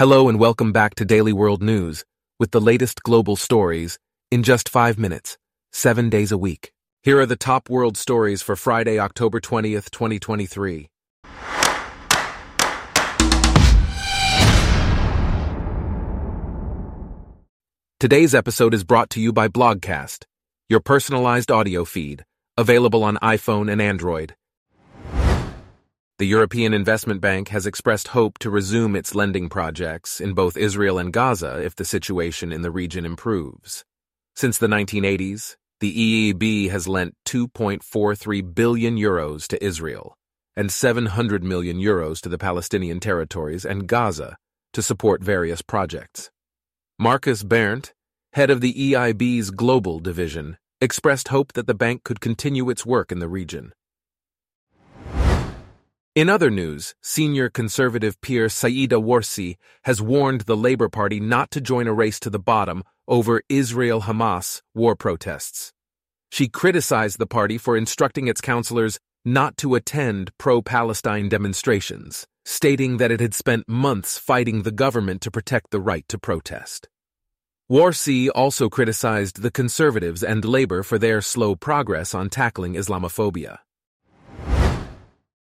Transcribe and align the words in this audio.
Hello 0.00 0.30
and 0.30 0.40
welcome 0.40 0.72
back 0.72 0.94
to 0.94 1.04
Daily 1.04 1.34
World 1.34 1.62
News 1.62 2.06
with 2.38 2.52
the 2.52 2.60
latest 2.62 3.02
global 3.02 3.36
stories 3.36 3.98
in 4.30 4.42
just 4.42 4.66
five 4.66 4.98
minutes, 4.98 5.36
seven 5.74 6.08
days 6.08 6.32
a 6.32 6.38
week. 6.38 6.72
Here 7.02 7.20
are 7.20 7.26
the 7.26 7.36
top 7.36 7.68
world 7.68 7.98
stories 7.98 8.40
for 8.40 8.56
Friday, 8.56 8.98
October 8.98 9.42
20th, 9.42 9.90
2023. 9.90 10.88
Today's 17.98 18.34
episode 18.34 18.72
is 18.72 18.84
brought 18.84 19.10
to 19.10 19.20
you 19.20 19.34
by 19.34 19.48
Blogcast, 19.48 20.24
your 20.70 20.80
personalized 20.80 21.50
audio 21.50 21.84
feed, 21.84 22.24
available 22.56 23.04
on 23.04 23.18
iPhone 23.18 23.70
and 23.70 23.82
Android. 23.82 24.34
The 26.20 26.26
European 26.26 26.74
Investment 26.74 27.22
Bank 27.22 27.48
has 27.48 27.66
expressed 27.66 28.08
hope 28.08 28.38
to 28.40 28.50
resume 28.50 28.94
its 28.94 29.14
lending 29.14 29.48
projects 29.48 30.20
in 30.20 30.34
both 30.34 30.54
Israel 30.54 30.98
and 30.98 31.10
Gaza 31.10 31.64
if 31.64 31.74
the 31.74 31.84
situation 31.86 32.52
in 32.52 32.60
the 32.60 32.70
region 32.70 33.06
improves. 33.06 33.86
Since 34.36 34.58
the 34.58 34.66
1980s, 34.66 35.56
the 35.80 36.34
EIB 36.34 36.68
has 36.68 36.86
lent 36.86 37.14
2.43 37.24 38.54
billion 38.54 38.98
euros 38.98 39.46
to 39.46 39.64
Israel 39.64 40.14
and 40.54 40.70
700 40.70 41.42
million 41.42 41.78
euros 41.78 42.20
to 42.20 42.28
the 42.28 42.36
Palestinian 42.36 43.00
territories 43.00 43.64
and 43.64 43.86
Gaza 43.86 44.36
to 44.74 44.82
support 44.82 45.24
various 45.24 45.62
projects. 45.62 46.30
Markus 46.98 47.42
Berndt, 47.42 47.94
head 48.34 48.50
of 48.50 48.60
the 48.60 48.74
EIB's 48.74 49.50
global 49.50 50.00
division, 50.00 50.58
expressed 50.82 51.28
hope 51.28 51.54
that 51.54 51.66
the 51.66 51.72
bank 51.72 52.04
could 52.04 52.20
continue 52.20 52.68
its 52.68 52.84
work 52.84 53.10
in 53.10 53.20
the 53.20 53.28
region. 53.28 53.72
In 56.16 56.28
other 56.28 56.50
news, 56.50 56.96
senior 57.00 57.48
conservative 57.48 58.20
peer 58.20 58.46
Sayeeda 58.46 59.00
Warsi 59.00 59.54
has 59.84 60.02
warned 60.02 60.40
the 60.40 60.56
Labour 60.56 60.88
Party 60.88 61.20
not 61.20 61.52
to 61.52 61.60
join 61.60 61.86
a 61.86 61.92
race 61.92 62.18
to 62.20 62.30
the 62.30 62.40
bottom 62.40 62.82
over 63.06 63.42
Israel 63.48 64.02
Hamas 64.02 64.60
war 64.74 64.96
protests. 64.96 65.72
She 66.28 66.48
criticized 66.48 67.20
the 67.20 67.28
party 67.28 67.58
for 67.58 67.76
instructing 67.76 68.26
its 68.26 68.40
councillors 68.40 68.98
not 69.24 69.56
to 69.58 69.76
attend 69.76 70.32
pro 70.36 70.62
Palestine 70.62 71.28
demonstrations, 71.28 72.26
stating 72.44 72.96
that 72.96 73.12
it 73.12 73.20
had 73.20 73.32
spent 73.32 73.68
months 73.68 74.18
fighting 74.18 74.64
the 74.64 74.72
government 74.72 75.20
to 75.20 75.30
protect 75.30 75.70
the 75.70 75.80
right 75.80 76.04
to 76.08 76.18
protest. 76.18 76.88
Warsi 77.70 78.28
also 78.34 78.68
criticized 78.68 79.42
the 79.42 79.50
Conservatives 79.52 80.24
and 80.24 80.44
Labour 80.44 80.82
for 80.82 80.98
their 80.98 81.20
slow 81.20 81.54
progress 81.54 82.16
on 82.16 82.28
tackling 82.30 82.74
Islamophobia. 82.74 83.58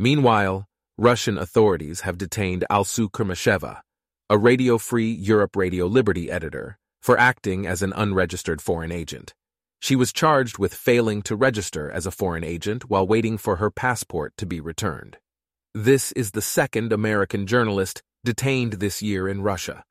Meanwhile, 0.00 0.66
Russian 0.96 1.36
authorities 1.36 2.00
have 2.00 2.16
detained 2.16 2.64
Alsu 2.70 3.10
Kurmasheva, 3.10 3.82
a 4.30 4.38
Radio 4.38 4.78
Free 4.78 5.12
Europe 5.12 5.54
Radio 5.54 5.84
Liberty 5.84 6.30
editor, 6.30 6.78
for 7.02 7.18
acting 7.18 7.66
as 7.66 7.82
an 7.82 7.92
unregistered 7.94 8.62
foreign 8.62 8.92
agent. 8.92 9.34
She 9.78 9.94
was 9.94 10.10
charged 10.10 10.56
with 10.56 10.72
failing 10.72 11.20
to 11.24 11.36
register 11.36 11.90
as 11.90 12.06
a 12.06 12.10
foreign 12.10 12.44
agent 12.44 12.88
while 12.88 13.06
waiting 13.06 13.36
for 13.36 13.56
her 13.56 13.70
passport 13.70 14.32
to 14.38 14.46
be 14.46 14.58
returned. 14.58 15.18
This 15.74 16.12
is 16.12 16.30
the 16.30 16.40
second 16.40 16.94
American 16.94 17.46
journalist 17.46 18.00
detained 18.24 18.80
this 18.80 19.02
year 19.02 19.28
in 19.28 19.42
Russia. 19.42 19.84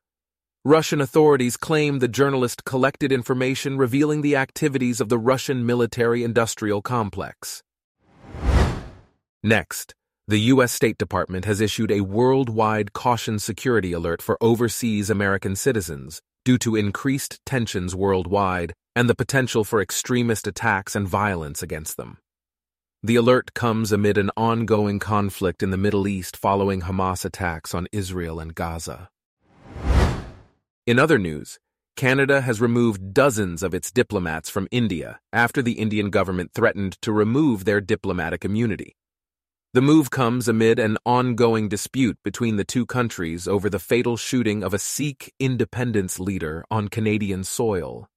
Russian 0.64 1.00
authorities 1.00 1.56
claim 1.56 2.00
the 2.00 2.08
journalist 2.08 2.64
collected 2.64 3.12
information 3.12 3.78
revealing 3.78 4.22
the 4.22 4.34
activities 4.34 5.00
of 5.00 5.08
the 5.08 5.18
Russian 5.18 5.64
military 5.64 6.24
industrial 6.24 6.82
complex. 6.82 7.62
Next, 9.42 9.94
the 10.30 10.52
U.S. 10.52 10.70
State 10.70 10.96
Department 10.96 11.44
has 11.44 11.60
issued 11.60 11.90
a 11.90 12.02
worldwide 12.02 12.92
caution 12.92 13.40
security 13.40 13.92
alert 13.92 14.22
for 14.22 14.38
overseas 14.40 15.10
American 15.10 15.56
citizens 15.56 16.22
due 16.44 16.56
to 16.56 16.76
increased 16.76 17.40
tensions 17.44 17.96
worldwide 17.96 18.72
and 18.94 19.10
the 19.10 19.14
potential 19.16 19.64
for 19.64 19.82
extremist 19.82 20.46
attacks 20.46 20.94
and 20.94 21.08
violence 21.08 21.64
against 21.64 21.96
them. 21.96 22.18
The 23.02 23.16
alert 23.16 23.54
comes 23.54 23.90
amid 23.90 24.16
an 24.16 24.30
ongoing 24.36 25.00
conflict 25.00 25.64
in 25.64 25.70
the 25.70 25.76
Middle 25.76 26.06
East 26.06 26.36
following 26.36 26.82
Hamas 26.82 27.24
attacks 27.24 27.74
on 27.74 27.88
Israel 27.90 28.38
and 28.38 28.54
Gaza. 28.54 29.08
In 30.86 31.00
other 31.00 31.18
news, 31.18 31.58
Canada 31.96 32.42
has 32.42 32.60
removed 32.60 33.12
dozens 33.12 33.64
of 33.64 33.74
its 33.74 33.90
diplomats 33.90 34.48
from 34.48 34.68
India 34.70 35.18
after 35.32 35.60
the 35.60 35.72
Indian 35.72 36.08
government 36.08 36.52
threatened 36.54 37.02
to 37.02 37.10
remove 37.10 37.64
their 37.64 37.80
diplomatic 37.80 38.44
immunity. 38.44 38.94
The 39.72 39.80
move 39.80 40.10
comes 40.10 40.48
amid 40.48 40.80
an 40.80 40.98
ongoing 41.06 41.68
dispute 41.68 42.18
between 42.24 42.56
the 42.56 42.64
two 42.64 42.84
countries 42.84 43.46
over 43.46 43.70
the 43.70 43.78
fatal 43.78 44.16
shooting 44.16 44.64
of 44.64 44.74
a 44.74 44.80
Sikh 44.80 45.32
independence 45.38 46.18
leader 46.18 46.64
on 46.72 46.88
Canadian 46.88 47.44
soil. 47.44 48.08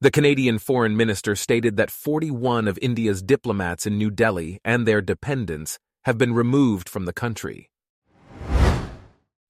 The 0.00 0.10
Canadian 0.10 0.58
foreign 0.58 0.96
minister 0.96 1.36
stated 1.36 1.76
that 1.76 1.92
41 1.92 2.66
of 2.66 2.80
India's 2.82 3.22
diplomats 3.22 3.86
in 3.86 3.96
New 3.96 4.10
Delhi 4.10 4.58
and 4.64 4.88
their 4.88 5.00
dependents 5.00 5.78
have 6.04 6.18
been 6.18 6.34
removed 6.34 6.88
from 6.88 7.04
the 7.04 7.12
country. 7.12 7.70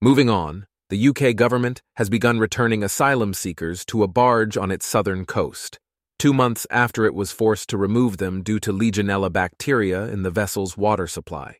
Moving 0.03 0.29
on, 0.29 0.67
the 0.91 1.09
UK 1.09 1.35
government 1.35 1.81
has 1.97 2.11
begun 2.11 2.39
returning 2.39 2.85
asylum 2.85 3.33
seekers 3.33 3.87
to 3.87 4.03
a 4.03 4.07
barge 4.07 4.59
on 4.59 4.71
its 4.71 4.85
southern 4.85 5.25
coast 5.25 5.79
two 6.19 6.33
months 6.33 6.67
after 6.71 7.05
it 7.05 7.15
was 7.15 7.31
forced 7.31 7.69
to 7.71 7.77
remove 7.77 8.17
them 8.17 8.43
due 8.43 8.59
to 8.59 8.73
Legionella 8.73 9.33
bacteria 9.33 10.07
in 10.07 10.23
the 10.23 10.31
vessel's 10.31 10.77
water 10.77 11.07
supply. 11.07 11.57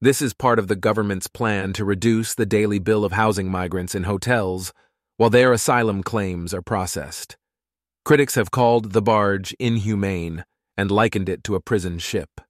This 0.00 0.20
is 0.20 0.32
part 0.34 0.58
of 0.58 0.66
the 0.66 0.76
government's 0.76 1.28
plan 1.28 1.72
to 1.74 1.84
reduce 1.84 2.34
the 2.34 2.46
daily 2.46 2.78
bill 2.78 3.04
of 3.04 3.12
housing 3.12 3.50
migrants 3.50 3.94
in 3.94 4.04
hotels 4.04 4.72
while 5.16 5.30
their 5.30 5.52
asylum 5.52 6.02
claims 6.02 6.52
are 6.54 6.62
processed. 6.62 7.36
Critics 8.04 8.34
have 8.34 8.50
called 8.50 8.92
the 8.92 9.02
barge 9.02 9.54
inhumane 9.58 10.44
and 10.76 10.90
likened 10.90 11.28
it 11.28 11.44
to 11.44 11.54
a 11.54 11.60
prison 11.60 11.98
ship. 11.98 12.40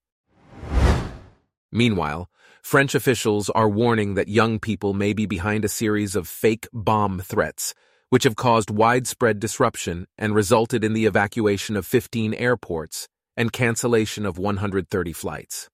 Meanwhile, 1.72 2.30
French 2.62 2.94
officials 2.94 3.50
are 3.50 3.68
warning 3.68 4.14
that 4.14 4.28
young 4.28 4.60
people 4.60 4.94
may 4.94 5.12
be 5.12 5.26
behind 5.26 5.64
a 5.64 5.68
series 5.68 6.14
of 6.14 6.28
fake 6.28 6.68
bomb 6.72 7.18
threats 7.20 7.74
which 8.10 8.24
have 8.24 8.36
caused 8.36 8.70
widespread 8.70 9.40
disruption 9.40 10.06
and 10.18 10.34
resulted 10.34 10.84
in 10.84 10.92
the 10.92 11.06
evacuation 11.06 11.76
of 11.76 11.86
15 11.86 12.34
airports 12.34 13.08
and 13.36 13.52
cancellation 13.52 14.26
of 14.26 14.36
130 14.36 15.12
flights. 15.12 15.68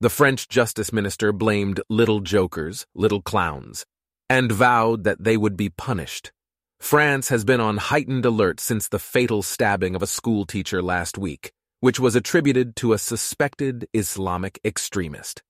The 0.00 0.10
French 0.10 0.48
justice 0.48 0.92
minister 0.92 1.32
blamed 1.32 1.80
little 1.88 2.20
jokers, 2.20 2.86
little 2.94 3.22
clowns, 3.22 3.86
and 4.28 4.50
vowed 4.50 5.04
that 5.04 5.22
they 5.22 5.36
would 5.36 5.56
be 5.56 5.68
punished. 5.68 6.32
France 6.80 7.28
has 7.28 7.44
been 7.44 7.60
on 7.60 7.76
heightened 7.76 8.26
alert 8.26 8.60
since 8.60 8.88
the 8.88 8.98
fatal 8.98 9.42
stabbing 9.42 9.94
of 9.94 10.02
a 10.02 10.06
schoolteacher 10.06 10.82
last 10.82 11.16
week, 11.16 11.52
which 11.80 12.00
was 12.00 12.16
attributed 12.16 12.76
to 12.76 12.92
a 12.92 12.98
suspected 12.98 13.86
Islamic 13.94 14.58
extremist. 14.64 15.42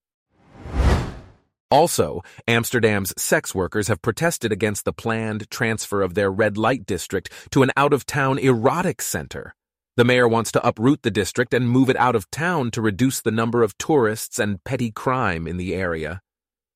Also, 1.74 2.22
Amsterdam's 2.46 3.12
sex 3.20 3.52
workers 3.52 3.88
have 3.88 4.00
protested 4.00 4.52
against 4.52 4.84
the 4.84 4.92
planned 4.92 5.50
transfer 5.50 6.02
of 6.02 6.14
their 6.14 6.30
red 6.30 6.56
light 6.56 6.86
district 6.86 7.32
to 7.50 7.64
an 7.64 7.72
out 7.76 7.92
of 7.92 8.06
town 8.06 8.38
erotic 8.38 9.02
center. 9.02 9.56
The 9.96 10.04
mayor 10.04 10.28
wants 10.28 10.52
to 10.52 10.64
uproot 10.64 11.02
the 11.02 11.10
district 11.10 11.52
and 11.52 11.68
move 11.68 11.90
it 11.90 11.96
out 11.96 12.14
of 12.14 12.30
town 12.30 12.70
to 12.70 12.80
reduce 12.80 13.20
the 13.20 13.32
number 13.32 13.64
of 13.64 13.76
tourists 13.76 14.38
and 14.38 14.62
petty 14.62 14.92
crime 14.92 15.48
in 15.48 15.56
the 15.56 15.74
area. 15.74 16.20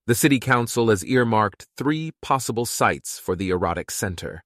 The 0.09 0.17
city 0.17 0.41
council 0.41 0.89
has 0.89 1.05
earmarked 1.05 1.69
three 1.77 2.11
possible 2.21 2.67
sites 2.67 3.21
for 3.21 3.37
the 3.37 3.51
erotic 3.51 3.93
center. 3.93 4.43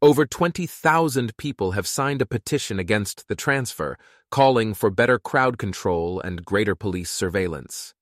Over 0.00 0.24
20,000 0.24 1.36
people 1.36 1.72
have 1.72 1.86
signed 1.86 2.22
a 2.22 2.26
petition 2.26 2.78
against 2.78 3.28
the 3.28 3.36
transfer, 3.36 3.98
calling 4.30 4.72
for 4.72 4.88
better 4.88 5.18
crowd 5.18 5.58
control 5.58 6.20
and 6.20 6.42
greater 6.42 6.74
police 6.74 7.10
surveillance. 7.10 7.92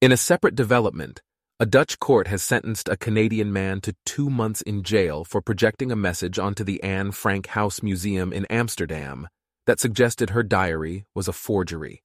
In 0.00 0.12
a 0.12 0.16
separate 0.16 0.54
development, 0.54 1.20
a 1.58 1.66
Dutch 1.66 1.98
court 1.98 2.26
has 2.28 2.42
sentenced 2.42 2.88
a 2.88 2.96
Canadian 2.96 3.52
man 3.52 3.82
to 3.82 3.94
two 4.06 4.30
months 4.30 4.62
in 4.62 4.82
jail 4.82 5.24
for 5.26 5.42
projecting 5.42 5.92
a 5.92 5.96
message 5.96 6.38
onto 6.38 6.64
the 6.64 6.82
Anne 6.82 7.12
Frank 7.12 7.48
House 7.48 7.82
Museum 7.82 8.32
in 8.32 8.46
Amsterdam 8.46 9.28
that 9.66 9.78
suggested 9.78 10.30
her 10.30 10.42
diary 10.42 11.04
was 11.14 11.28
a 11.28 11.34
forgery. 11.34 12.02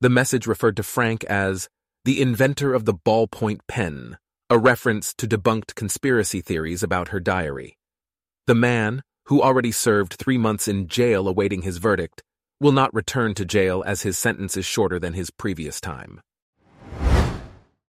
The 0.00 0.08
message 0.08 0.48
referred 0.48 0.76
to 0.78 0.82
Frank 0.82 1.22
as 1.26 1.68
the 2.04 2.20
inventor 2.20 2.74
of 2.74 2.86
the 2.86 2.94
ballpoint 2.94 3.60
pen, 3.68 4.18
a 4.50 4.58
reference 4.58 5.14
to 5.14 5.28
debunked 5.28 5.76
conspiracy 5.76 6.40
theories 6.40 6.82
about 6.82 7.10
her 7.10 7.20
diary. 7.20 7.78
The 8.48 8.56
man, 8.56 9.04
who 9.26 9.40
already 9.40 9.70
served 9.70 10.14
three 10.14 10.38
months 10.38 10.66
in 10.66 10.88
jail 10.88 11.28
awaiting 11.28 11.62
his 11.62 11.78
verdict, 11.78 12.24
will 12.58 12.72
not 12.72 12.92
return 12.92 13.34
to 13.34 13.44
jail 13.44 13.84
as 13.86 14.02
his 14.02 14.18
sentence 14.18 14.56
is 14.56 14.66
shorter 14.66 14.98
than 14.98 15.12
his 15.12 15.30
previous 15.30 15.80
time. 15.80 16.20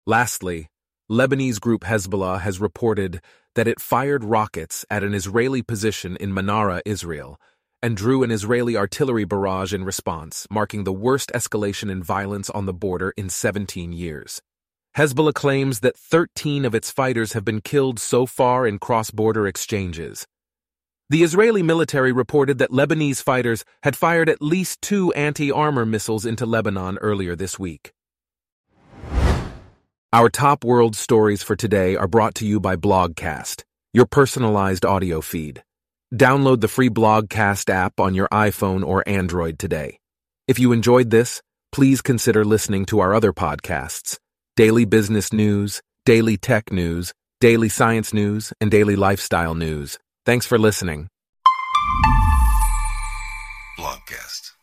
Lastly, 0.08 0.70
Lebanese 1.12 1.60
group 1.60 1.82
Hezbollah 1.82 2.40
has 2.40 2.62
reported 2.62 3.20
that 3.56 3.68
it 3.68 3.82
fired 3.82 4.24
rockets 4.24 4.86
at 4.90 5.04
an 5.04 5.14
Israeli 5.14 5.62
position 5.62 6.16
in 6.16 6.34
Manara, 6.34 6.82
Israel, 6.86 7.38
and 7.84 7.98
drew 7.98 8.24
an 8.24 8.32
Israeli 8.32 8.78
artillery 8.78 9.26
barrage 9.26 9.74
in 9.74 9.84
response, 9.84 10.48
marking 10.50 10.86
the 10.86 10.94
worst 10.94 11.30
escalation 11.36 11.92
in 11.92 12.02
violence 12.02 12.50
on 12.50 12.66
the 12.66 12.74
border 12.74 13.14
in 13.18 13.28
17 13.28 13.92
years. 13.92 14.42
Hezbollah 14.96 15.34
claims 15.34 15.82
that 15.82 15.98
13 15.98 16.64
of 16.64 16.74
its 16.74 16.90
fighters 16.90 17.34
have 17.34 17.44
been 17.44 17.60
killed 17.60 18.00
so 18.00 18.26
far 18.26 18.66
in 18.66 18.80
cross 18.80 19.12
border 19.12 19.46
exchanges. 19.46 20.26
The 21.10 21.22
Israeli 21.22 21.64
military 21.64 22.14
reported 22.14 22.60
that 22.60 22.72
Lebanese 22.72 23.22
fighters 23.22 23.66
had 23.84 23.98
fired 23.98 24.30
at 24.30 24.42
least 24.42 24.82
two 24.82 25.12
anti 25.12 25.52
armor 25.52 25.86
missiles 25.86 26.26
into 26.26 26.46
Lebanon 26.46 26.98
earlier 27.00 27.36
this 27.36 27.60
week. 27.60 27.92
Our 30.18 30.30
top 30.30 30.64
world 30.64 30.96
stories 30.96 31.44
for 31.44 31.56
today 31.56 31.96
are 31.96 32.08
brought 32.08 32.34
to 32.36 32.44
you 32.44 32.60
by 32.60 32.76
Blogcast, 32.76 33.62
your 33.94 34.08
personalized 34.08 34.84
audio 34.84 35.22
feed. 35.22 35.62
Download 36.12 36.60
the 36.60 36.68
free 36.68 36.90
Blogcast 36.90 37.70
app 37.70 38.00
on 38.00 38.16
your 38.16 38.28
iPhone 38.30 38.84
or 38.84 39.08
Android 39.08 39.60
today. 39.60 40.00
If 40.48 40.58
you 40.58 40.72
enjoyed 40.72 41.12
this, 41.12 41.44
please 41.72 42.02
consider 42.02 42.44
listening 42.44 42.86
to 42.86 42.98
our 42.98 43.14
other 43.14 43.32
podcasts 43.32 44.18
daily 44.56 44.86
business 44.86 45.32
news, 45.32 45.84
daily 46.04 46.36
tech 46.36 46.72
news, 46.72 47.14
daily 47.40 47.70
science 47.70 48.12
news, 48.12 48.52
and 48.60 48.72
daily 48.72 48.96
lifestyle 48.96 49.54
news. 49.54 50.00
Thanks 50.26 50.48
for 50.48 50.58
listening. 50.58 51.10
Blogcast. 53.78 54.47